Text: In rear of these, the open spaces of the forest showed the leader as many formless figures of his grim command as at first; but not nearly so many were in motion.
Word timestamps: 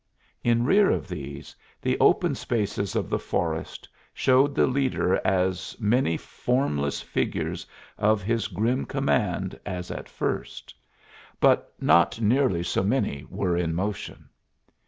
In 0.43 0.65
rear 0.65 0.89
of 0.89 1.07
these, 1.07 1.55
the 1.79 1.95
open 1.99 2.33
spaces 2.33 2.95
of 2.95 3.07
the 3.07 3.19
forest 3.19 3.87
showed 4.15 4.55
the 4.55 4.65
leader 4.65 5.21
as 5.23 5.75
many 5.79 6.17
formless 6.17 7.03
figures 7.03 7.67
of 7.99 8.23
his 8.23 8.47
grim 8.47 8.85
command 8.87 9.59
as 9.63 9.91
at 9.91 10.09
first; 10.09 10.73
but 11.39 11.71
not 11.79 12.19
nearly 12.19 12.63
so 12.63 12.81
many 12.81 13.27
were 13.29 13.55
in 13.55 13.75
motion. 13.75 14.27